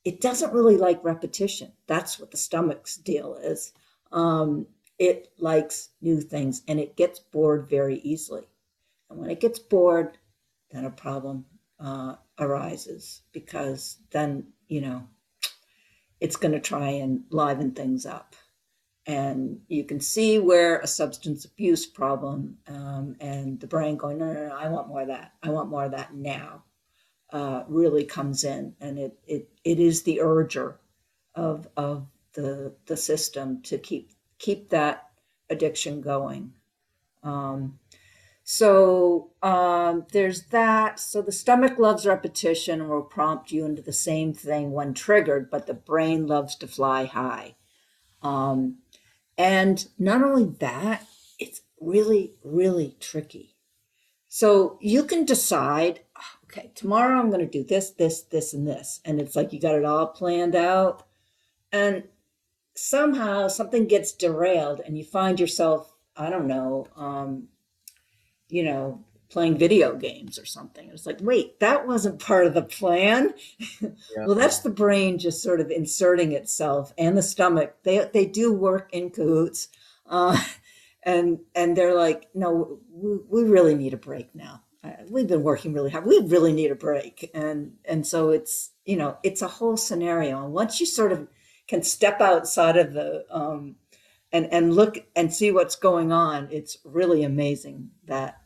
it 0.04 0.20
doesn't 0.20 0.52
really 0.52 0.76
like 0.76 1.02
repetition. 1.02 1.72
That's 1.88 2.20
what 2.20 2.30
the 2.30 2.36
stomach's 2.36 2.96
deal 2.96 3.34
is. 3.42 3.72
Um, 4.12 4.68
it 4.98 5.32
likes 5.38 5.90
new 6.00 6.20
things 6.20 6.62
and 6.68 6.80
it 6.80 6.96
gets 6.96 7.18
bored 7.18 7.68
very 7.68 7.98
easily. 7.98 8.48
And 9.10 9.18
when 9.18 9.30
it 9.30 9.40
gets 9.40 9.58
bored, 9.58 10.18
then 10.70 10.84
a 10.84 10.90
problem 10.90 11.44
uh, 11.78 12.16
arises 12.38 13.22
because 13.32 13.98
then, 14.10 14.48
you 14.68 14.80
know, 14.80 15.06
it's 16.20 16.36
going 16.36 16.52
to 16.52 16.60
try 16.60 16.88
and 16.88 17.24
liven 17.30 17.72
things 17.72 18.06
up. 18.06 18.34
And 19.06 19.60
you 19.68 19.84
can 19.84 20.00
see 20.00 20.38
where 20.38 20.80
a 20.80 20.86
substance 20.86 21.44
abuse 21.44 21.86
problem 21.86 22.58
um, 22.66 23.16
and 23.20 23.60
the 23.60 23.68
brain 23.68 23.96
going, 23.96 24.18
no, 24.18 24.32
no, 24.32 24.48
no, 24.48 24.54
I 24.54 24.68
want 24.68 24.88
more 24.88 25.02
of 25.02 25.08
that. 25.08 25.32
I 25.42 25.50
want 25.50 25.70
more 25.70 25.84
of 25.84 25.92
that 25.92 26.14
now, 26.14 26.64
uh, 27.32 27.62
really 27.68 28.04
comes 28.04 28.42
in. 28.42 28.74
And 28.80 28.98
it, 28.98 29.18
it, 29.26 29.48
it 29.62 29.78
is 29.78 30.02
the 30.02 30.20
urger 30.24 30.74
of, 31.36 31.68
of 31.76 32.08
the, 32.32 32.74
the 32.86 32.96
system 32.96 33.62
to 33.62 33.78
keep, 33.78 34.10
keep 34.38 34.70
that 34.70 35.08
addiction 35.50 36.00
going. 36.00 36.52
Um, 37.22 37.78
so 38.44 39.32
um, 39.42 40.06
there's 40.12 40.44
that. 40.44 41.00
So 41.00 41.20
the 41.20 41.32
stomach 41.32 41.78
loves 41.78 42.06
repetition 42.06 42.80
and 42.80 42.88
will 42.88 43.02
prompt 43.02 43.50
you 43.50 43.64
into 43.64 43.82
the 43.82 43.92
same 43.92 44.32
thing 44.32 44.70
when 44.70 44.94
triggered, 44.94 45.50
but 45.50 45.66
the 45.66 45.74
brain 45.74 46.26
loves 46.26 46.54
to 46.56 46.68
fly 46.68 47.06
high. 47.06 47.56
Um, 48.22 48.78
and 49.36 49.86
not 49.98 50.22
only 50.22 50.44
that, 50.60 51.06
it's 51.38 51.62
really, 51.80 52.34
really 52.44 52.96
tricky. 53.00 53.56
So 54.28 54.78
you 54.80 55.04
can 55.04 55.24
decide, 55.24 56.00
okay, 56.44 56.70
tomorrow 56.74 57.18
I'm 57.18 57.30
going 57.30 57.40
to 57.40 57.46
do 57.46 57.64
this, 57.64 57.90
this, 57.90 58.22
this, 58.22 58.54
and 58.54 58.66
this. 58.66 59.00
And 59.04 59.20
it's 59.20 59.34
like 59.34 59.52
you 59.52 59.60
got 59.60 59.74
it 59.74 59.84
all 59.84 60.06
planned 60.06 60.54
out. 60.54 61.04
And 61.72 62.04
somehow 62.76 63.48
something 63.48 63.86
gets 63.86 64.12
derailed 64.12 64.80
and 64.84 64.96
you 64.96 65.04
find 65.04 65.40
yourself, 65.40 65.92
I 66.16 66.30
don't 66.30 66.46
know, 66.46 66.86
um, 66.96 67.48
you 68.48 68.62
know, 68.62 69.04
playing 69.28 69.58
video 69.58 69.96
games 69.96 70.38
or 70.38 70.44
something. 70.44 70.88
It's 70.90 71.06
like, 71.06 71.18
wait, 71.20 71.58
that 71.60 71.86
wasn't 71.86 72.20
part 72.20 72.46
of 72.46 72.54
the 72.54 72.62
plan. 72.62 73.34
Yeah. 73.80 74.26
well, 74.26 74.34
that's 74.34 74.60
the 74.60 74.70
brain 74.70 75.18
just 75.18 75.42
sort 75.42 75.60
of 75.60 75.70
inserting 75.70 76.32
itself 76.32 76.92
and 76.96 77.16
the 77.16 77.22
stomach. 77.22 77.76
They 77.82 78.08
they 78.12 78.26
do 78.26 78.52
work 78.52 78.88
in 78.92 79.10
cahoots. 79.10 79.68
Uh, 80.06 80.40
and 81.02 81.40
and 81.54 81.76
they're 81.76 81.94
like, 81.94 82.28
no, 82.34 82.78
we, 82.90 83.18
we 83.28 83.50
really 83.50 83.74
need 83.74 83.94
a 83.94 83.98
break 83.98 84.34
now. 84.34 84.62
Uh, 84.84 84.92
we've 85.10 85.26
been 85.26 85.42
working 85.42 85.72
really 85.72 85.90
hard. 85.90 86.06
We 86.06 86.20
really 86.20 86.52
need 86.52 86.70
a 86.70 86.76
break. 86.76 87.30
And 87.34 87.74
and 87.84 88.06
so 88.06 88.30
it's, 88.30 88.70
you 88.84 88.96
know, 88.96 89.18
it's 89.22 89.42
a 89.42 89.48
whole 89.48 89.76
scenario. 89.76 90.44
And 90.44 90.52
once 90.52 90.80
you 90.80 90.86
sort 90.86 91.12
of 91.12 91.28
can 91.68 91.82
step 91.82 92.20
outside 92.20 92.76
of 92.76 92.92
the 92.92 93.24
um, 93.30 93.76
and 94.32 94.46
and 94.52 94.74
look 94.74 94.98
and 95.14 95.32
see 95.32 95.50
what's 95.50 95.76
going 95.76 96.12
on 96.12 96.48
it's 96.50 96.78
really 96.84 97.22
amazing 97.22 97.90
that 98.04 98.40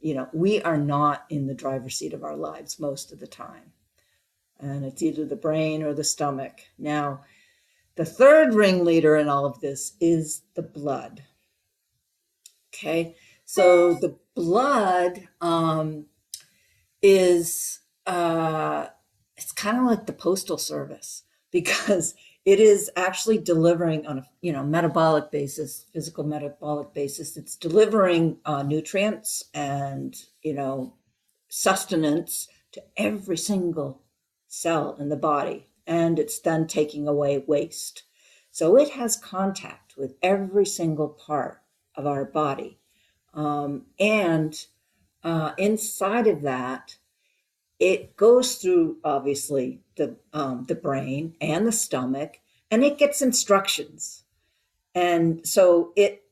you 0.00 0.14
know 0.14 0.28
we 0.32 0.62
are 0.62 0.78
not 0.78 1.24
in 1.30 1.46
the 1.46 1.54
driver's 1.54 1.96
seat 1.96 2.12
of 2.12 2.24
our 2.24 2.36
lives 2.36 2.78
most 2.78 3.12
of 3.12 3.20
the 3.20 3.26
time. 3.26 3.72
And 4.58 4.84
it's 4.84 5.02
either 5.02 5.26
the 5.26 5.36
brain 5.36 5.82
or 5.82 5.92
the 5.92 6.04
stomach. 6.04 6.60
Now 6.78 7.20
the 7.96 8.04
third 8.04 8.54
ringleader 8.54 9.16
in 9.16 9.28
all 9.28 9.44
of 9.44 9.60
this 9.60 9.94
is 10.00 10.42
the 10.54 10.62
blood. 10.62 11.24
Okay? 12.74 13.16
So 13.44 13.94
the 13.94 14.16
blood 14.34 15.28
um, 15.40 16.06
is 17.02 17.80
uh, 18.06 18.88
it's 19.36 19.52
kind 19.52 19.78
of 19.78 19.84
like 19.84 20.06
the 20.06 20.12
postal 20.12 20.58
service 20.58 21.22
because 21.50 22.14
it 22.46 22.60
is 22.60 22.88
actually 22.96 23.38
delivering 23.38 24.06
on 24.06 24.18
a 24.18 24.26
you 24.40 24.52
know 24.52 24.62
metabolic 24.62 25.30
basis 25.30 25.84
physical 25.92 26.24
metabolic 26.24 26.94
basis. 26.94 27.36
It's 27.36 27.56
delivering 27.56 28.38
uh, 28.46 28.62
nutrients 28.62 29.44
and 29.52 30.16
you 30.42 30.54
know 30.54 30.94
sustenance 31.48 32.48
to 32.72 32.82
every 32.96 33.36
single 33.36 34.02
cell 34.48 34.96
in 34.98 35.08
the 35.08 35.16
body. 35.16 35.66
And 35.88 36.18
it's 36.18 36.40
then 36.40 36.66
taking 36.66 37.06
away 37.06 37.44
waste. 37.46 38.04
So 38.50 38.76
it 38.76 38.90
has 38.90 39.16
contact 39.16 39.96
with 39.96 40.14
every 40.22 40.66
single 40.66 41.08
part 41.08 41.60
of 41.94 42.06
our 42.06 42.24
body. 42.24 42.78
Um, 43.34 43.86
and 44.00 44.58
uh, 45.22 45.52
inside 45.58 46.26
of 46.26 46.42
that 46.42 46.96
it 47.78 48.16
goes 48.16 48.56
through 48.56 48.98
obviously 49.04 49.80
the 49.96 50.16
um, 50.32 50.64
the 50.64 50.74
brain 50.74 51.34
and 51.40 51.66
the 51.66 51.72
stomach, 51.72 52.40
and 52.70 52.82
it 52.82 52.98
gets 52.98 53.22
instructions, 53.22 54.24
and 54.94 55.46
so 55.46 55.92
it 55.96 56.22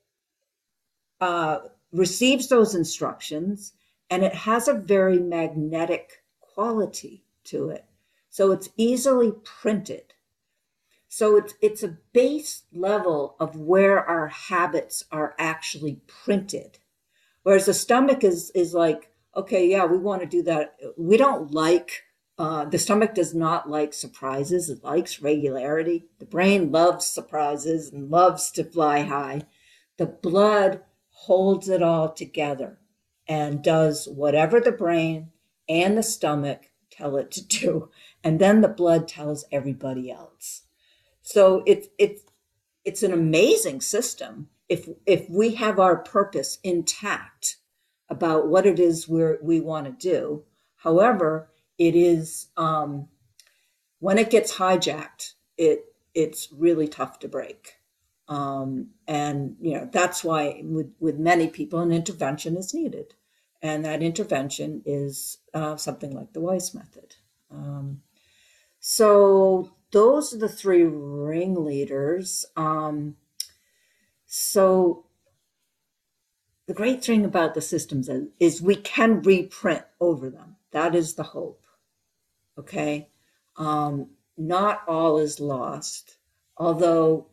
uh, 1.21 1.59
receives 1.93 2.49
those 2.49 2.75
instructions, 2.75 3.73
and 4.11 4.25
it 4.25 4.35
has 4.35 4.69
a 4.69 4.75
very 4.75 5.19
magnetic 5.19 6.23
quality 6.41 7.25
to 7.45 7.69
it, 7.69 7.85
so 8.31 8.51
it's 8.51 8.71
easily 8.77 9.33
printed. 9.45 10.15
So 11.09 11.37
it's 11.37 11.55
it's 11.61 11.83
a 11.83 11.99
base 12.13 12.63
level 12.73 13.37
of 13.39 13.55
where 13.55 14.05
our 14.05 14.29
habits 14.29 15.05
are 15.13 15.37
actually 15.39 16.01
printed, 16.07 16.79
whereas 17.43 17.67
the 17.67 17.75
stomach 17.75 18.25
is 18.25 18.51
is 18.55 18.73
like 18.75 19.14
okay, 19.37 19.69
yeah, 19.69 19.85
we 19.85 19.99
want 19.99 20.23
to 20.23 20.27
do 20.27 20.43
that. 20.43 20.77
We 20.97 21.17
don't 21.17 21.53
like, 21.53 22.05
uh, 22.39 22.65
the 22.65 22.79
stomach 22.79 23.15
does 23.15 23.35
not 23.35 23.69
like 23.69 23.93
surprises. 23.93 24.71
It 24.71 24.85
likes 24.85 25.23
regularity. 25.23 26.07
The 26.19 26.27
brain 26.27 26.73
loves 26.73 27.07
surprises 27.07 27.93
and 27.93 28.11
loves 28.11 28.51
to 28.53 28.65
fly 28.65 29.03
high. 29.03 29.43
The 29.99 30.07
blood 30.07 30.83
holds 31.11 31.69
it 31.69 31.83
all 31.83 32.13
together 32.13 32.79
and 33.29 33.63
does 33.63 34.07
whatever 34.07 34.61
the 34.61 34.73
brain 34.73 35.31
and 35.69 35.97
the 35.97 36.03
stomach 36.03 36.71
tell 36.91 37.17
it 37.17 37.31
to 37.33 37.47
do. 37.47 37.91
And 38.23 38.41
then 38.41 38.61
the 38.61 38.69
blood 38.69 39.09
tells 39.09 39.45
everybody 39.51 40.11
else. 40.11 40.63
So 41.23 41.63
it's, 41.67 41.89
it's, 41.99 42.23
it's 42.85 43.03
an 43.03 43.13
amazing 43.13 43.81
system 43.81 44.49
if, 44.69 44.89
if 45.07 45.29
we 45.31 45.55
have 45.55 45.79
our 45.79 45.97
purpose 45.97 46.59
intact 46.63 47.57
about 48.09 48.49
what 48.49 48.67
it 48.67 48.79
is 48.79 49.09
we 49.09 49.37
we 49.43 49.61
want 49.61 49.87
to 49.87 49.93
do. 49.93 50.45
However, 50.77 51.51
it 51.79 51.97
is 51.97 52.49
um, 52.57 53.09
when 54.01 54.19
it 54.19 54.31
gets 54.31 54.57
hijacked, 54.57 55.33
it 55.57 55.85
it's 56.15 56.49
really 56.53 56.89
tough 56.89 57.19
to 57.21 57.29
break. 57.29 57.75
Um, 58.29 58.91
and 59.07 59.57
you 59.61 59.75
know 59.75 59.89
that's 59.93 60.25
why 60.25 60.63
with, 60.65 60.93
with 60.99 61.19
many 61.19 61.49
people 61.49 61.81
an 61.81 61.93
intervention 61.93 62.57
is 62.57 62.73
needed, 62.73 63.15
and 63.61 63.85
that 63.85 64.03
intervention 64.03 64.83
is 64.87 65.39
uh, 65.53 65.77
something 65.77 66.15
like 66.15 66.33
the 66.33 66.41
Weiss 66.41 66.75
method. 66.75 67.17
Um, 67.51 68.03
so 68.81 69.73
those 69.93 70.35
are 70.35 70.39
the 70.39 70.49
three 70.49 70.85
ringleaders. 70.85 72.45
Um, 72.57 73.17
so 74.27 75.07
the 76.67 76.75
great 76.75 77.05
thing 77.05 77.25
about 77.25 77.55
the 77.55 77.61
systems 77.61 78.09
is 78.41 78.63
we 78.63 78.77
can 78.77 79.23
reprint 79.23 79.85
over 80.01 80.31
them. 80.31 80.57
That 80.71 80.95
is 80.95 81.15
the 81.15 81.23
hope. 81.23 81.65
Okay. 82.59 83.09
Um, 83.57 84.09
not 84.37 84.83
all 84.89 85.19
is 85.19 85.41
lost. 85.41 86.17
Although, 86.57 87.27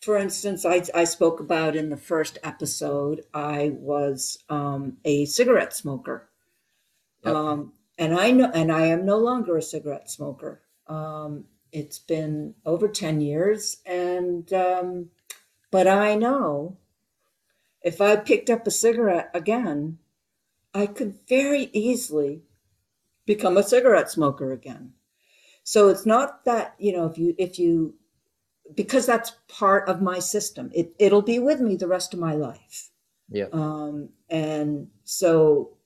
for 0.00 0.16
instance, 0.16 0.64
I, 0.64 0.82
I 0.94 1.04
spoke 1.04 1.40
about 1.40 1.74
in 1.74 1.90
the 1.90 1.96
first 1.96 2.38
episode, 2.42 3.24
I 3.34 3.72
was 3.74 4.38
um, 4.48 4.98
a 5.04 5.24
cigarette 5.24 5.74
smoker. 5.74 6.28
Yep. 7.24 7.34
Um, 7.34 7.72
and 7.98 8.14
I 8.14 8.30
know, 8.30 8.50
and 8.54 8.70
I 8.70 8.86
am 8.86 9.04
no 9.04 9.18
longer 9.18 9.56
a 9.56 9.62
cigarette 9.62 10.10
smoker. 10.10 10.62
Um, 10.86 11.46
it's 11.72 11.98
been 11.98 12.54
over 12.64 12.88
10 12.88 13.20
years. 13.20 13.78
And, 13.84 14.50
um, 14.52 15.10
but 15.70 15.88
I 15.88 16.14
know 16.14 16.76
if 17.86 18.00
I 18.00 18.16
picked 18.16 18.50
up 18.50 18.66
a 18.66 18.70
cigarette 18.72 19.30
again, 19.32 19.98
I 20.74 20.86
could 20.86 21.20
very 21.28 21.70
easily 21.72 22.42
become 23.26 23.56
a 23.56 23.62
cigarette 23.62 24.10
smoker 24.10 24.52
again. 24.52 24.92
So 25.62 25.88
it's 25.88 26.04
not 26.04 26.44
that, 26.46 26.74
you 26.80 26.92
know, 26.92 27.06
if 27.06 27.16
you, 27.16 27.36
if 27.38 27.60
you, 27.60 27.94
because 28.74 29.06
that's 29.06 29.36
part 29.46 29.88
of 29.88 30.02
my 30.02 30.18
system, 30.18 30.68
it, 30.74 30.96
it'll 30.98 31.22
be 31.22 31.38
with 31.38 31.60
me 31.60 31.76
the 31.76 31.86
rest 31.86 32.12
of 32.12 32.18
my 32.18 32.34
life. 32.34 32.90
Yeah. 33.30 33.46
Um, 33.52 34.08
and 34.28 34.88
so 35.04 35.76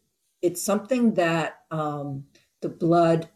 it's 0.41 0.63
something 0.63 1.13
that 1.15 1.65
um, 1.71 2.25
the 2.63 2.71
blood 2.71 3.29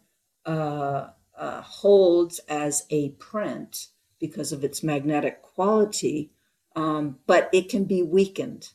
uh, 0.47 1.09
uh, 1.37 1.61
holds 1.61 2.39
as 2.49 2.87
a 2.89 3.11
print 3.11 3.89
because 4.19 4.53
of 4.53 4.65
its 4.65 4.83
magnetic 4.83 5.43
quality 5.43 6.31
um, 6.75 7.19
but 7.27 7.49
it 7.53 7.69
can 7.69 7.85
be 7.85 8.03
weakened. 8.03 8.71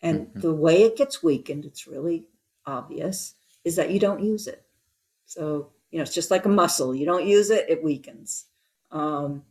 And 0.00 0.28
mm-hmm. 0.28 0.40
the 0.40 0.54
way 0.54 0.82
it 0.82 0.96
gets 0.96 1.22
weakened, 1.22 1.64
it's 1.64 1.86
really 1.86 2.24
obvious, 2.66 3.34
is 3.64 3.76
that 3.76 3.90
you 3.90 3.98
don't 3.98 4.22
use 4.22 4.46
it. 4.46 4.64
So 5.26 5.70
you 5.90 5.98
know, 5.98 6.02
it's 6.02 6.14
just 6.14 6.30
like 6.30 6.44
a 6.44 6.50
muscle. 6.50 6.94
You 6.94 7.06
don't 7.06 7.26
use 7.26 7.50
it, 7.50 7.66
it 7.68 7.82
weakens. 7.82 8.46
Um, 8.90 9.44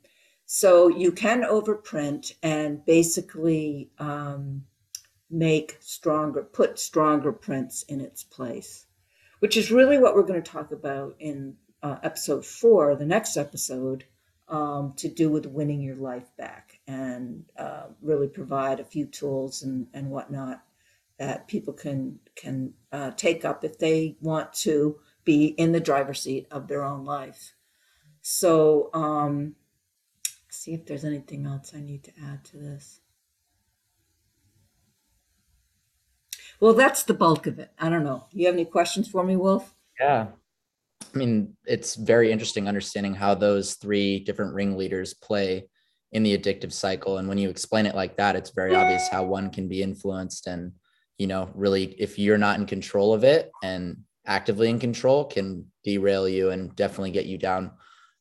so 0.46 0.88
you 0.88 1.12
can 1.12 1.44
overprint 1.44 2.34
and 2.42 2.86
basically 2.86 3.90
um, 4.00 4.64
make 5.30 5.78
stronger, 5.80 6.44
put 6.44 6.80
stronger 6.80 7.32
prints 7.32 7.84
in 7.84 8.02
its 8.02 8.24
place, 8.24 8.86
which 9.40 9.58
is 9.58 9.72
really 9.72 9.98
what 9.98 10.16
we're 10.16 10.24
going 10.24 10.42
to 10.42 10.52
talk 10.52 10.72
about 10.72 11.16
in 11.20 11.56
uh, 11.84 11.98
episode 12.04 12.46
four, 12.46 12.96
the 12.96 13.06
next 13.06 13.36
episode, 13.36 14.06
um, 14.50 14.94
to 14.98 15.10
do 15.10 15.30
with 15.30 15.46
winning 15.46 15.82
your 15.82 15.96
life 15.96 16.30
back 16.38 16.80
and 16.88 17.44
uh, 17.58 17.88
really 18.02 18.28
provide 18.28 18.80
a 18.80 18.86
few 18.86 19.06
tools 19.06 19.64
and, 19.64 19.88
and 19.94 20.10
whatnot 20.10 20.64
that 21.18 21.48
people 21.48 21.74
can 21.74 22.20
can 22.36 22.74
uh, 22.92 23.12
take 23.12 23.44
up 23.44 23.64
if 23.64 23.80
they 23.80 24.16
want 24.22 24.54
to 24.54 25.00
be 25.24 25.48
in 25.48 25.72
the 25.72 25.80
driver's 25.80 26.22
seat 26.22 26.48
of 26.52 26.68
their 26.68 26.84
own 26.84 27.04
life. 27.04 27.54
So, 28.22 28.90
um, 28.94 29.56
see 30.50 30.74
if 30.74 30.86
there's 30.86 31.06
anything 31.06 31.46
else 31.46 31.74
I 31.76 31.80
need 31.80 32.04
to 32.06 32.12
add 32.24 32.44
to 32.46 32.58
this. 32.58 33.02
Well, 36.60 36.74
that's 36.74 37.04
the 37.04 37.14
bulk 37.14 37.46
of 37.48 37.60
it. 37.60 37.72
I 37.80 37.90
don't 37.90 38.04
know. 38.04 38.28
You 38.32 38.48
have 38.48 38.56
any 38.56 38.66
questions 38.66 39.08
for 39.08 39.24
me, 39.24 39.36
Wolf? 39.36 39.74
Yeah. 40.00 40.28
I 41.18 41.26
mean, 41.26 41.58
it's 41.66 41.96
very 41.96 42.32
interesting 42.32 42.68
understanding 42.68 43.16
how 43.16 43.34
those 43.34 43.74
three 43.74 44.20
different 44.20 44.54
ringleaders 44.54 45.16
play 45.16 45.68
in 46.12 46.22
the 46.22 46.38
addictive 46.38 46.72
cycle. 46.72 47.18
And 47.18 47.28
when 47.28 47.40
you 47.40 47.50
explain 47.50 47.88
it 47.88 47.96
like 47.96 48.18
that, 48.18 48.36
it's 48.36 48.52
very 48.52 48.76
obvious 48.76 49.08
how 49.08 49.24
one 49.24 49.50
can 49.50 49.68
be 49.68 49.82
influenced 49.82 50.46
and, 50.46 50.74
you 51.18 51.26
know, 51.26 51.50
really, 51.56 51.86
if 51.98 52.20
you're 52.20 52.38
not 52.38 52.60
in 52.60 52.68
control 52.68 53.16
of 53.16 53.24
it 53.24 53.50
and 53.64 53.98
actively 54.28 54.70
in 54.70 54.78
control, 54.78 55.26
can 55.26 55.66
derail 55.84 56.30
you 56.30 56.52
and 56.52 56.76
definitely 56.76 57.10
get 57.10 57.26
you 57.26 57.40
down 57.40 57.72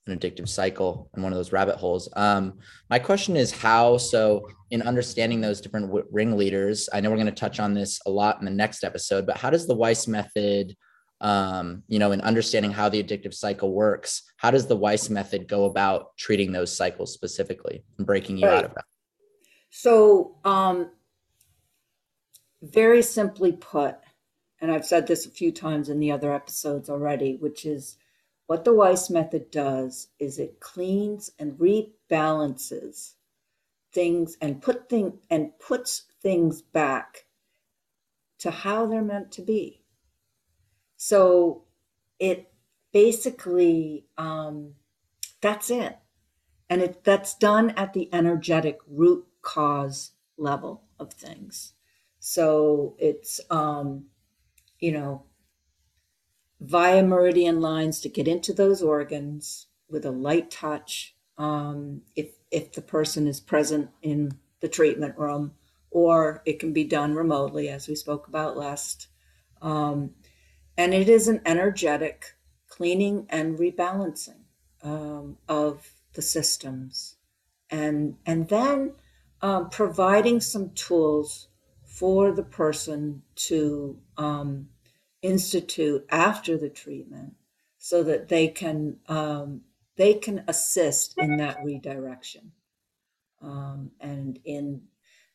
an 0.06 0.18
addictive 0.18 0.48
cycle 0.48 1.10
and 1.12 1.22
one 1.22 1.32
of 1.32 1.36
those 1.36 1.52
rabbit 1.52 1.76
holes. 1.76 2.08
Um, 2.16 2.58
my 2.88 2.98
question 2.98 3.36
is 3.36 3.52
how, 3.52 3.98
so 3.98 4.48
in 4.70 4.80
understanding 4.80 5.42
those 5.42 5.60
different 5.60 5.88
w- 5.88 6.06
ringleaders, 6.10 6.88
I 6.94 7.00
know 7.00 7.10
we're 7.10 7.16
going 7.16 7.26
to 7.26 7.32
touch 7.32 7.60
on 7.60 7.74
this 7.74 8.00
a 8.06 8.10
lot 8.10 8.38
in 8.38 8.46
the 8.46 8.50
next 8.50 8.84
episode, 8.84 9.26
but 9.26 9.36
how 9.36 9.50
does 9.50 9.66
the 9.66 9.74
Weiss 9.74 10.08
method, 10.08 10.74
um, 11.20 11.82
you 11.88 11.98
know, 11.98 12.12
in 12.12 12.20
understanding 12.20 12.72
how 12.72 12.88
the 12.88 13.02
addictive 13.02 13.34
cycle 13.34 13.72
works, 13.72 14.22
how 14.36 14.50
does 14.50 14.66
the 14.66 14.76
Weiss 14.76 15.08
method 15.08 15.48
go 15.48 15.64
about 15.64 16.16
treating 16.16 16.52
those 16.52 16.76
cycles 16.76 17.12
specifically 17.12 17.84
and 17.98 18.06
breaking 18.06 18.36
you 18.36 18.46
right. 18.46 18.58
out 18.58 18.64
of 18.64 18.74
that? 18.74 18.84
So, 19.70 20.36
um, 20.44 20.90
very 22.62 23.02
simply 23.02 23.52
put, 23.52 23.96
and 24.60 24.70
I've 24.70 24.86
said 24.86 25.06
this 25.06 25.26
a 25.26 25.30
few 25.30 25.52
times 25.52 25.88
in 25.88 26.00
the 26.00 26.12
other 26.12 26.32
episodes 26.32 26.88
already, 26.88 27.36
which 27.36 27.64
is 27.64 27.96
what 28.46 28.64
the 28.64 28.74
Weiss 28.74 29.10
method 29.10 29.50
does 29.50 30.08
is 30.18 30.38
it 30.38 30.60
cleans 30.60 31.30
and 31.38 31.58
rebalances 31.58 33.12
things 33.92 34.36
and 34.40 34.62
put 34.62 34.88
thing 34.88 35.18
and 35.30 35.58
puts 35.58 36.04
things 36.22 36.62
back 36.62 37.24
to 38.38 38.50
how 38.50 38.86
they're 38.86 39.02
meant 39.02 39.32
to 39.32 39.42
be. 39.42 39.82
So 40.96 41.64
it 42.18 42.52
basically 42.92 44.06
um, 44.16 44.74
that's 45.40 45.70
it, 45.70 45.98
and 46.70 46.82
it 46.82 47.04
that's 47.04 47.34
done 47.34 47.70
at 47.70 47.92
the 47.92 48.08
energetic 48.12 48.78
root 48.88 49.26
cause 49.42 50.12
level 50.36 50.82
of 50.98 51.12
things. 51.12 51.74
So 52.18 52.96
it's 52.98 53.40
um, 53.50 54.06
you 54.80 54.92
know 54.92 55.24
via 56.60 57.02
meridian 57.02 57.60
lines 57.60 58.00
to 58.00 58.08
get 58.08 58.26
into 58.26 58.52
those 58.52 58.82
organs 58.82 59.66
with 59.88 60.04
a 60.04 60.10
light 60.10 60.50
touch 60.50 61.14
um, 61.38 62.00
if 62.14 62.36
if 62.50 62.72
the 62.72 62.80
person 62.80 63.26
is 63.26 63.40
present 63.40 63.90
in 64.02 64.38
the 64.60 64.68
treatment 64.68 65.16
room 65.18 65.52
or 65.90 66.42
it 66.46 66.58
can 66.58 66.72
be 66.72 66.84
done 66.84 67.14
remotely 67.14 67.68
as 67.68 67.88
we 67.88 67.94
spoke 67.94 68.26
about 68.26 68.56
last 68.56 69.08
um, 69.60 70.10
and 70.76 70.92
it 70.94 71.08
is 71.08 71.28
an 71.28 71.40
energetic 71.44 72.34
cleaning 72.68 73.26
and 73.30 73.58
rebalancing 73.58 74.42
um, 74.82 75.38
of 75.48 75.90
the 76.14 76.22
systems. 76.22 77.16
And 77.70 78.16
and 78.26 78.48
then 78.48 78.92
um, 79.42 79.70
providing 79.70 80.40
some 80.40 80.70
tools 80.70 81.48
for 81.84 82.32
the 82.32 82.42
person 82.42 83.22
to 83.36 83.98
um, 84.16 84.68
institute 85.22 86.06
after 86.10 86.56
the 86.56 86.68
treatment 86.68 87.34
so 87.78 88.02
that 88.04 88.28
they 88.28 88.48
can 88.48 88.98
um, 89.08 89.62
they 89.96 90.14
can 90.14 90.44
assist 90.46 91.14
in 91.18 91.38
that 91.38 91.58
redirection. 91.64 92.52
Um, 93.42 93.90
and 94.00 94.38
in 94.44 94.82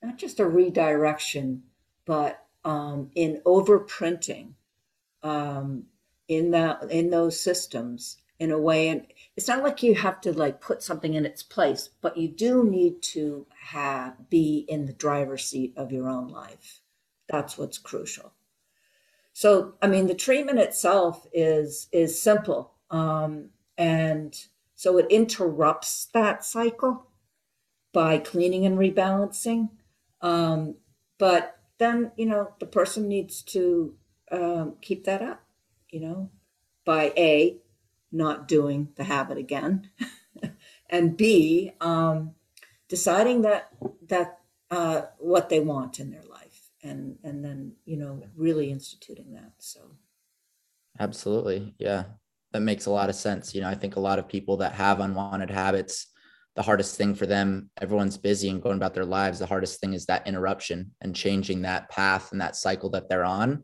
not 0.02 0.18
just 0.18 0.40
a 0.40 0.48
redirection 0.48 1.64
but 2.06 2.46
um, 2.66 3.10
in 3.16 3.42
overprinting 3.46 4.54
um, 5.24 5.84
in 6.28 6.52
that 6.52 6.84
in 6.92 7.10
those 7.10 7.40
systems 7.40 8.18
in 8.40 8.52
a 8.52 8.60
way 8.60 8.90
and 8.90 9.06
it's 9.38 9.48
not 9.48 9.64
like 9.64 9.84
you 9.84 9.94
have 9.94 10.20
to 10.22 10.34
like 10.34 10.62
put 10.62 10.82
something 10.82 11.14
in 11.14 11.26
its 11.26 11.44
place 11.44 11.90
but 12.02 12.18
you 12.18 12.28
do 12.28 12.64
need 12.64 13.02
to 13.02 13.46
have 13.60 14.30
be 14.30 14.66
in 14.68 14.86
the 14.86 14.94
driver's 14.94 15.46
seat 15.46 15.74
of 15.78 15.92
your 15.92 16.10
own 16.10 16.28
life 16.28 16.82
that's 17.28 17.58
what's 17.58 17.78
crucial 17.78 18.34
so, 19.34 19.76
I 19.82 19.88
mean, 19.88 20.08
the 20.08 20.16
treatment 20.16 20.60
itself 20.60 21.26
is 21.34 21.88
is 21.92 22.22
simple, 22.22 22.74
um, 22.90 23.50
and 23.78 24.36
so 24.76 24.98
it 24.98 25.08
interrupts 25.10 26.06
that 26.14 26.44
cycle 26.44 27.08
by 27.94 28.18
cleaning 28.18 28.66
and 28.66 28.78
rebalancing. 28.78 29.70
Um, 30.22 30.76
but 31.18 31.58
then, 31.78 32.12
you 32.18 32.26
know, 32.26 32.54
the 32.60 32.66
person 32.66 33.08
needs 33.08 33.42
to 33.44 33.96
um, 34.32 34.76
keep 34.82 35.04
that 35.06 35.22
up, 35.22 35.44
you 35.90 36.00
know, 36.00 36.30
by 36.86 37.14
a 37.18 37.58
not 38.12 38.48
doing 38.48 38.90
the 38.96 39.04
habit 39.04 39.38
again, 39.38 39.90
and 40.90 41.18
b 41.18 41.72
um, 41.82 42.36
deciding 42.88 43.42
that 43.44 43.70
that 44.08 44.40
uh, 44.70 45.04
what 45.18 45.50
they 45.50 45.60
want 45.60 46.00
in 46.00 46.12
their 46.12 46.24
life 46.24 46.72
and 46.84 47.18
and 47.24 47.44
then 47.44 47.74
you 47.86 47.98
know 47.98 48.22
really 48.36 48.72
instituting 48.72 49.34
that 49.34 49.52
so. 49.60 49.80
Absolutely 51.00 51.74
yeah. 51.80 52.04
That 52.52 52.62
makes 52.62 52.86
a 52.86 52.92
lot 52.92 53.10
of 53.10 53.16
sense 53.16 53.56
you 53.56 53.62
know 53.62 53.70
i 53.70 53.76
think 53.76 53.96
a 53.96 54.02
lot 54.02 54.20
of 54.20 54.28
people 54.28 54.58
that 54.58 54.74
have 54.74 55.00
unwanted 55.00 55.50
habits 55.50 56.08
the 56.58 56.62
hardest 56.62 56.98
thing 56.98 57.16
for 57.16 57.26
them 57.26 57.70
everyone's 57.82 58.18
busy 58.18 58.50
and 58.50 58.62
going 58.62 58.76
about 58.76 58.94
their 58.94 59.06
lives 59.06 59.40
the 59.40 59.46
hardest 59.46 59.80
thing 59.80 59.94
is 59.94 60.06
that 60.08 60.28
interruption 60.28 60.92
and 61.00 61.16
changing 61.16 61.62
that 61.62 61.90
path 61.90 62.34
and 62.34 62.42
that 62.42 62.58
cycle 62.58 62.90
that 62.90 63.08
they're 63.08 63.24
on 63.24 63.64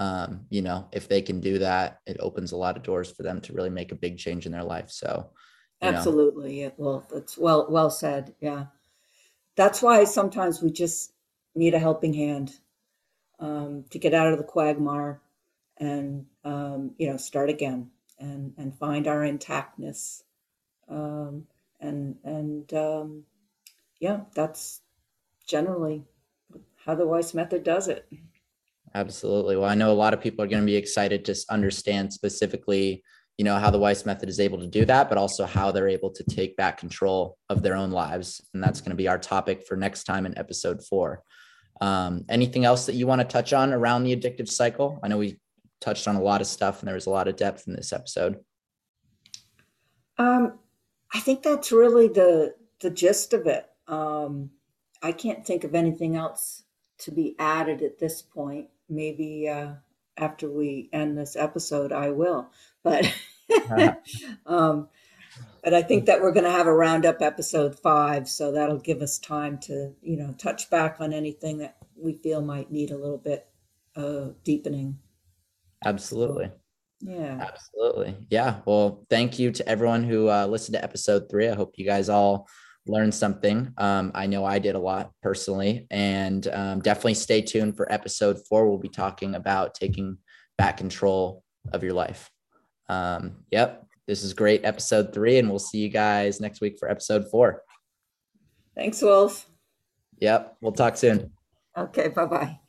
um, 0.00 0.46
you 0.48 0.62
know 0.62 0.88
if 0.92 1.08
they 1.08 1.20
can 1.20 1.40
do 1.40 1.58
that 1.58 2.00
it 2.06 2.16
opens 2.20 2.52
a 2.52 2.56
lot 2.56 2.76
of 2.76 2.82
doors 2.82 3.12
for 3.12 3.22
them 3.22 3.40
to 3.42 3.52
really 3.52 3.68
make 3.68 3.92
a 3.92 3.94
big 3.96 4.18
change 4.18 4.46
in 4.46 4.52
their 4.52 4.64
life. 4.64 4.90
So 4.90 5.30
absolutely. 5.82 6.62
Know. 6.62 6.72
well 6.78 7.06
that's 7.12 7.38
well 7.38 7.66
well 7.70 7.90
said. 7.90 8.34
Yeah. 8.40 8.66
That's 9.56 9.82
why 9.82 10.04
sometimes 10.04 10.62
we 10.62 10.72
just 10.72 11.12
need 11.54 11.74
a 11.74 11.78
helping 11.78 12.14
hand 12.14 12.56
um, 13.38 13.84
to 13.90 13.98
get 13.98 14.14
out 14.14 14.32
of 14.32 14.38
the 14.38 14.44
quagmire 14.44 15.20
and 15.76 16.24
um, 16.44 16.92
you 16.96 17.08
know 17.08 17.18
start 17.18 17.50
again 17.50 17.90
and 18.18 18.54
and 18.56 18.76
find 18.76 19.06
our 19.06 19.20
intactness. 19.20 20.22
Um, 20.88 21.46
and 21.78 22.16
and 22.24 22.72
um, 22.72 23.24
yeah 23.98 24.20
that's 24.34 24.80
generally 25.46 26.04
how 26.86 26.94
the 26.94 27.06
Weiss 27.06 27.34
method 27.34 27.64
does 27.64 27.88
it 27.88 28.08
absolutely 28.94 29.56
well 29.56 29.68
i 29.68 29.74
know 29.74 29.90
a 29.90 29.92
lot 29.92 30.14
of 30.14 30.20
people 30.20 30.44
are 30.44 30.48
going 30.48 30.62
to 30.62 30.66
be 30.66 30.76
excited 30.76 31.24
to 31.24 31.34
understand 31.50 32.12
specifically 32.12 33.02
you 33.38 33.44
know 33.44 33.56
how 33.56 33.70
the 33.70 33.78
Weiss 33.78 34.04
method 34.04 34.28
is 34.28 34.40
able 34.40 34.58
to 34.58 34.66
do 34.66 34.84
that 34.84 35.08
but 35.08 35.16
also 35.16 35.46
how 35.46 35.70
they're 35.70 35.88
able 35.88 36.10
to 36.10 36.24
take 36.24 36.56
back 36.56 36.76
control 36.76 37.38
of 37.48 37.62
their 37.62 37.74
own 37.74 37.90
lives 37.90 38.40
and 38.52 38.62
that's 38.62 38.80
going 38.80 38.90
to 38.90 38.96
be 38.96 39.08
our 39.08 39.18
topic 39.18 39.64
for 39.66 39.76
next 39.76 40.04
time 40.04 40.26
in 40.26 40.36
episode 40.36 40.84
four 40.84 41.22
um, 41.80 42.24
anything 42.28 42.64
else 42.64 42.86
that 42.86 42.94
you 42.94 43.06
want 43.06 43.20
to 43.20 43.26
touch 43.26 43.52
on 43.52 43.72
around 43.72 44.04
the 44.04 44.14
addictive 44.14 44.48
cycle? 44.48 45.00
I 45.02 45.08
know 45.08 45.18
we 45.18 45.40
touched 45.80 46.06
on 46.06 46.16
a 46.16 46.22
lot 46.22 46.40
of 46.40 46.46
stuff 46.46 46.80
and 46.80 46.88
there 46.88 46.94
was 46.94 47.06
a 47.06 47.10
lot 47.10 47.28
of 47.28 47.36
depth 47.36 47.66
in 47.66 47.74
this 47.74 47.92
episode. 47.92 48.38
Um, 50.18 50.58
I 51.14 51.20
think 51.20 51.42
that's 51.42 51.72
really 51.72 52.08
the 52.08 52.54
the 52.80 52.90
gist 52.90 53.32
of 53.32 53.46
it. 53.46 53.66
Um, 53.88 54.50
I 55.02 55.12
can't 55.12 55.46
think 55.46 55.64
of 55.64 55.74
anything 55.74 56.16
else 56.16 56.62
to 56.98 57.10
be 57.10 57.34
added 57.38 57.82
at 57.82 57.98
this 57.98 58.20
point. 58.20 58.68
Maybe 58.90 59.48
uh, 59.48 59.74
after 60.16 60.50
we 60.50 60.90
end 60.92 61.16
this 61.16 61.36
episode, 61.36 61.92
I 61.92 62.10
will. 62.10 62.50
But 62.82 63.10
um, 64.46 64.88
but 65.62 65.74
I 65.74 65.82
think 65.82 66.06
that 66.06 66.20
we're 66.20 66.32
going 66.32 66.44
to 66.44 66.50
have 66.50 66.66
a 66.66 66.74
roundup 66.74 67.20
episode 67.20 67.78
five, 67.78 68.28
so 68.28 68.52
that'll 68.52 68.78
give 68.78 69.02
us 69.02 69.18
time 69.18 69.58
to, 69.58 69.92
you 70.02 70.16
know, 70.16 70.34
touch 70.38 70.70
back 70.70 70.96
on 71.00 71.12
anything 71.12 71.58
that 71.58 71.76
we 71.96 72.14
feel 72.14 72.40
might 72.40 72.70
need 72.70 72.90
a 72.90 72.96
little 72.96 73.18
bit 73.18 73.46
of 73.94 74.42
deepening. 74.42 74.98
Absolutely. 75.84 76.50
Yeah. 77.00 77.38
Absolutely. 77.40 78.16
Yeah. 78.28 78.60
Well, 78.66 79.06
thank 79.08 79.38
you 79.38 79.50
to 79.52 79.68
everyone 79.68 80.04
who 80.04 80.28
uh, 80.28 80.46
listened 80.46 80.74
to 80.74 80.84
episode 80.84 81.30
three. 81.30 81.48
I 81.48 81.54
hope 81.54 81.74
you 81.76 81.86
guys 81.86 82.08
all 82.08 82.46
learned 82.86 83.14
something. 83.14 83.72
Um, 83.78 84.12
I 84.14 84.26
know 84.26 84.44
I 84.44 84.58
did 84.58 84.74
a 84.74 84.78
lot 84.78 85.12
personally, 85.22 85.86
and 85.90 86.46
um, 86.48 86.80
definitely 86.80 87.14
stay 87.14 87.42
tuned 87.42 87.76
for 87.76 87.90
episode 87.92 88.38
four. 88.48 88.68
We'll 88.68 88.78
be 88.78 88.88
talking 88.88 89.34
about 89.34 89.74
taking 89.74 90.18
back 90.58 90.76
control 90.76 91.44
of 91.72 91.82
your 91.82 91.94
life. 91.94 92.30
Um, 92.88 93.44
yep. 93.50 93.86
This 94.06 94.24
is 94.24 94.34
great. 94.34 94.64
Episode 94.64 95.12
three, 95.12 95.38
and 95.38 95.48
we'll 95.48 95.58
see 95.58 95.78
you 95.78 95.88
guys 95.88 96.40
next 96.40 96.60
week 96.60 96.76
for 96.78 96.90
episode 96.90 97.30
four. 97.30 97.62
Thanks, 98.74 99.00
Wolf. 99.02 99.48
Yep. 100.18 100.56
We'll 100.60 100.72
talk 100.72 100.96
soon. 100.96 101.32
Okay. 101.76 102.08
Bye 102.08 102.26
bye. 102.26 102.59